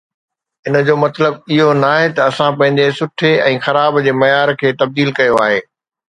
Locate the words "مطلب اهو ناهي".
1.05-2.07